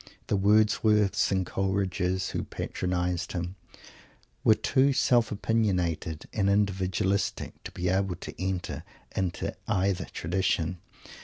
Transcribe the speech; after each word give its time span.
The 0.29 0.35
Wordsworths 0.35 1.31
and 1.31 1.45
Coleridges 1.45 2.31
who 2.31 2.41
patronized 2.43 3.33
him 3.33 3.55
were 4.43 4.55
too 4.55 4.93
self 4.93 5.29
opiniated 5.31 6.25
and 6.33 6.49
individualistic 6.49 7.61
to 7.65 7.71
be 7.71 7.87
able 7.87 8.15
to 8.15 8.33
enter 8.43 8.83
into 9.15 9.55
either 9.67 10.05
tradition. 10.05 10.79